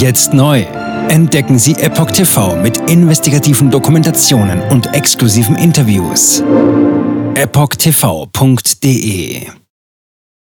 [0.00, 0.62] Jetzt neu.
[1.10, 6.40] Entdecken Sie Epoch TV mit investigativen Dokumentationen und exklusiven Interviews.
[7.34, 8.56] EpochTV.de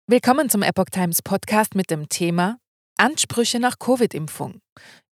[0.07, 2.57] Willkommen zum Epoch Times Podcast mit dem Thema
[2.97, 4.61] Ansprüche nach Covid-Impfung.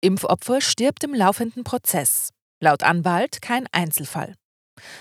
[0.00, 2.30] Impfopfer stirbt im laufenden Prozess.
[2.58, 4.32] Laut Anwalt kein Einzelfall.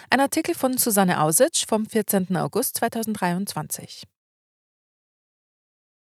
[0.10, 2.36] Ein Artikel von Susanne Ausitsch vom 14.
[2.36, 4.04] August 2023.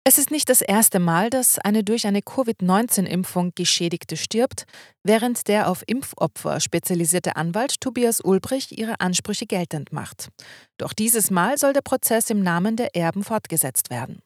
[0.06, 4.66] Es ist nicht das erste Mal, dass eine durch eine Covid-19-Impfung Geschädigte stirbt,
[5.02, 10.28] während der auf Impfopfer spezialisierte Anwalt Tobias Ulbrich ihre Ansprüche geltend macht.
[10.76, 14.20] Doch dieses Mal soll der Prozess im Namen der Erben fortgesetzt werden.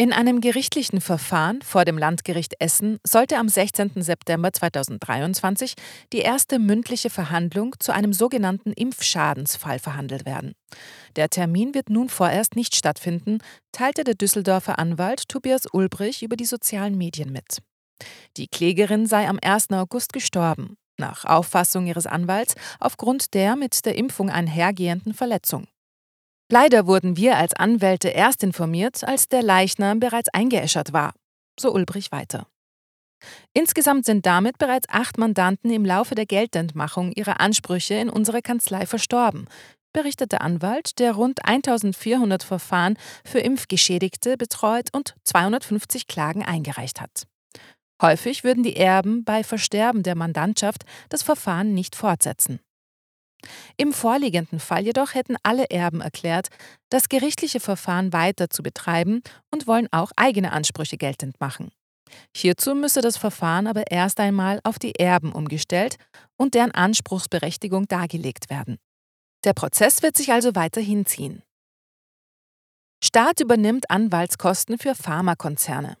[0.00, 3.94] In einem gerichtlichen Verfahren vor dem Landgericht Essen sollte am 16.
[3.96, 5.74] September 2023
[6.12, 10.52] die erste mündliche Verhandlung zu einem sogenannten Impfschadensfall verhandelt werden.
[11.16, 13.38] Der Termin wird nun vorerst nicht stattfinden,
[13.72, 17.58] teilte der Düsseldorfer Anwalt Tobias Ulbrich über die sozialen Medien mit.
[18.36, 19.72] Die Klägerin sei am 1.
[19.72, 25.66] August gestorben, nach Auffassung ihres Anwalts aufgrund der mit der Impfung einhergehenden Verletzung.
[26.50, 31.12] Leider wurden wir als Anwälte erst informiert, als der Leichnam bereits eingeäschert war,
[31.60, 32.46] so Ulbrich weiter.
[33.52, 38.86] Insgesamt sind damit bereits acht Mandanten im Laufe der Geltendmachung ihrer Ansprüche in unserer Kanzlei
[38.86, 39.46] verstorben,
[39.92, 47.26] berichtet der Anwalt, der rund 1400 Verfahren für Impfgeschädigte betreut und 250 Klagen eingereicht hat.
[48.00, 52.60] Häufig würden die Erben bei Versterben der Mandantschaft das Verfahren nicht fortsetzen.
[53.76, 56.48] Im vorliegenden Fall jedoch hätten alle Erben erklärt,
[56.90, 61.70] das gerichtliche Verfahren weiter zu betreiben und wollen auch eigene Ansprüche geltend machen.
[62.34, 65.96] Hierzu müsse das Verfahren aber erst einmal auf die Erben umgestellt
[66.36, 68.78] und deren Anspruchsberechtigung dargelegt werden.
[69.44, 71.42] Der Prozess wird sich also weiter hinziehen.
[73.02, 75.96] Staat übernimmt Anwaltskosten für Pharmakonzerne.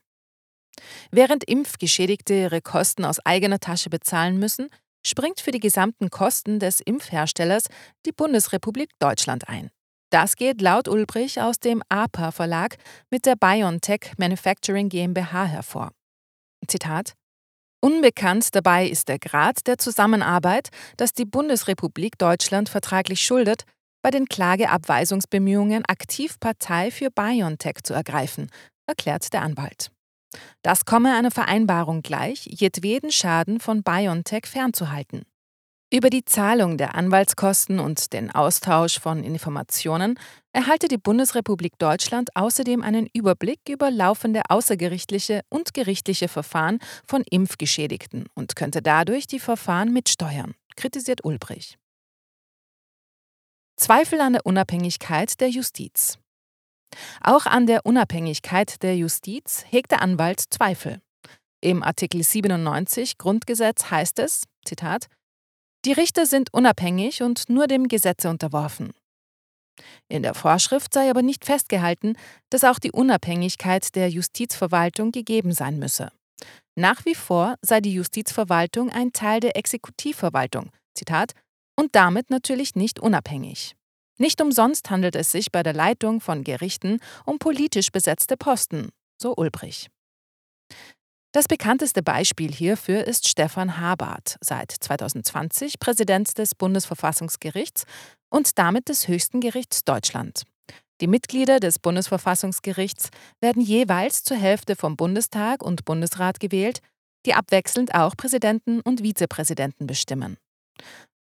[1.10, 4.68] Während Impfgeschädigte ihre Kosten aus eigener Tasche bezahlen müssen,
[5.08, 7.64] springt für die gesamten Kosten des Impfherstellers
[8.06, 9.70] die Bundesrepublik Deutschland ein.
[10.10, 12.76] Das geht laut Ulbrich aus dem APA Verlag
[13.10, 15.92] mit der BioNTech Manufacturing GmbH hervor.
[16.66, 17.14] Zitat
[17.80, 23.64] Unbekannt dabei ist der Grad der Zusammenarbeit, das die Bundesrepublik Deutschland vertraglich schuldet,
[24.02, 28.50] bei den Klageabweisungsbemühungen aktiv Partei für BioNTech zu ergreifen,
[28.86, 29.90] erklärt der Anwalt.
[30.62, 35.22] Das komme einer Vereinbarung gleich, jedweden Schaden von BioNTech fernzuhalten.
[35.90, 40.18] Über die Zahlung der Anwaltskosten und den Austausch von Informationen
[40.52, 48.26] erhalte die Bundesrepublik Deutschland außerdem einen Überblick über laufende außergerichtliche und gerichtliche Verfahren von Impfgeschädigten
[48.34, 51.78] und könnte dadurch die Verfahren mitsteuern, kritisiert Ulbrich.
[53.76, 56.18] Zweifel an der Unabhängigkeit der Justiz.
[57.20, 61.00] Auch an der Unabhängigkeit der Justiz hegt der Anwalt Zweifel.
[61.60, 65.06] Im Artikel 97 Grundgesetz heißt es, Zitat,
[65.84, 68.92] die Richter sind unabhängig und nur dem Gesetze unterworfen.
[70.08, 72.16] In der Vorschrift sei aber nicht festgehalten,
[72.50, 76.10] dass auch die Unabhängigkeit der Justizverwaltung gegeben sein müsse.
[76.76, 81.32] Nach wie vor sei die Justizverwaltung ein Teil der Exekutivverwaltung, Zitat,
[81.76, 83.74] und damit natürlich nicht unabhängig.
[84.18, 89.34] Nicht umsonst handelt es sich bei der Leitung von Gerichten um politisch besetzte Posten, so
[89.36, 89.88] Ulbrich.
[91.32, 97.84] Das bekannteste Beispiel hierfür ist Stefan Habart, seit 2020 Präsident des Bundesverfassungsgerichts
[98.30, 100.42] und damit des höchsten Gerichts Deutschland.
[101.00, 106.80] Die Mitglieder des Bundesverfassungsgerichts werden jeweils zur Hälfte vom Bundestag und Bundesrat gewählt,
[107.24, 110.38] die abwechselnd auch Präsidenten und Vizepräsidenten bestimmen.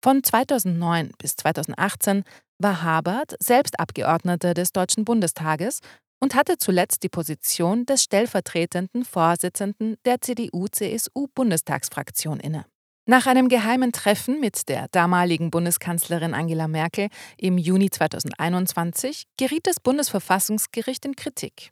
[0.04, 2.24] Von 2009 bis 2018
[2.60, 5.80] war Habert selbst Abgeordneter des Deutschen Bundestages
[6.20, 12.66] und hatte zuletzt die Position des stellvertretenden Vorsitzenden der CDU-CSU-Bundestagsfraktion inne.
[13.10, 17.08] Nach einem geheimen Treffen mit der damaligen Bundeskanzlerin Angela Merkel
[17.38, 21.72] im Juni 2021 geriet das Bundesverfassungsgericht in Kritik.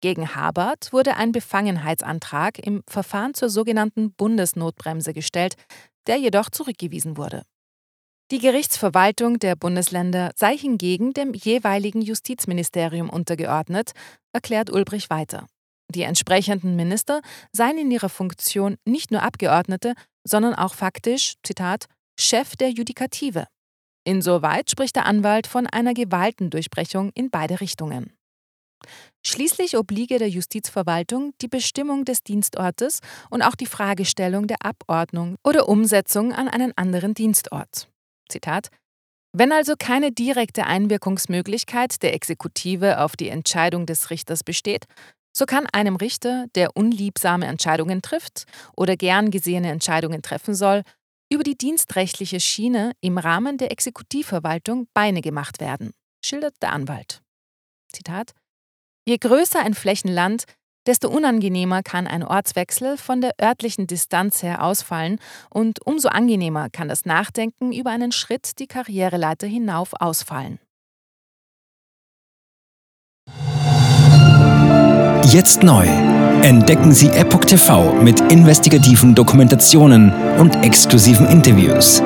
[0.00, 5.56] Gegen Habert wurde ein Befangenheitsantrag im Verfahren zur sogenannten Bundesnotbremse gestellt,
[6.06, 7.42] der jedoch zurückgewiesen wurde.
[8.30, 13.90] Die Gerichtsverwaltung der Bundesländer sei hingegen dem jeweiligen Justizministerium untergeordnet,
[14.32, 15.48] erklärt Ulbrich weiter.
[15.92, 21.86] Die entsprechenden Minister seien in ihrer Funktion nicht nur Abgeordnete, sondern auch faktisch, Zitat,
[22.16, 23.48] Chef der Judikative.
[24.04, 28.12] Insoweit spricht der Anwalt von einer Gewaltendurchbrechung in beide Richtungen.
[29.26, 35.68] Schließlich obliege der Justizverwaltung die Bestimmung des Dienstortes und auch die Fragestellung der Abordnung oder
[35.68, 37.90] Umsetzung an einen anderen Dienstort.
[38.30, 38.68] Zitat,
[39.32, 44.86] wenn also keine direkte Einwirkungsmöglichkeit der Exekutive auf die Entscheidung des Richters besteht,
[45.32, 48.46] So kann einem Richter, der unliebsame Entscheidungen trifft
[48.76, 50.82] oder gern gesehene Entscheidungen treffen soll,
[51.32, 55.92] über die dienstrechtliche Schiene im Rahmen der Exekutivverwaltung Beine gemacht werden,
[56.24, 57.22] schildert der Anwalt.
[57.92, 58.32] Zitat
[59.06, 60.44] Je größer ein Flächenland,
[60.86, 65.18] desto unangenehmer kann ein Ortswechsel von der örtlichen Distanz her ausfallen
[65.50, 70.58] und umso angenehmer kann das Nachdenken über einen Schritt die Karriereleiter hinauf ausfallen.
[75.32, 75.86] Jetzt neu.
[76.42, 82.02] Entdecken Sie Epoch TV mit investigativen Dokumentationen und exklusiven Interviews.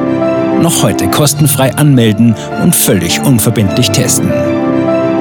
[0.61, 4.31] Noch heute kostenfrei anmelden und völlig unverbindlich testen.